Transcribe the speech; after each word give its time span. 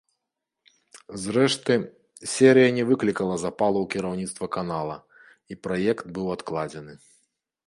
Зрэшты, 1.25 1.73
серыя 2.31 2.69
не 2.77 2.83
выклікала 2.93 3.35
запалу 3.43 3.77
ў 3.81 3.87
кіраўніцтва 3.97 4.45
канала, 4.59 4.97
і 5.53 5.63
праект 5.69 6.05
быў 6.19 6.27
адкладзены. 6.39 6.93